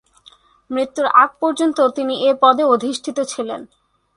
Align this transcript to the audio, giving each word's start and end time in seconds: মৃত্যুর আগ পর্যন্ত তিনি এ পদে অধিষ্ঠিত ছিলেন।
মৃত্যুর 0.69 1.07
আগ 1.13 1.29
পর্যন্ত 1.39 1.77
তিনি 1.95 2.13
এ 2.27 2.31
পদে 2.41 2.63
অধিষ্ঠিত 2.65 3.17
ছিলেন। 3.31 3.61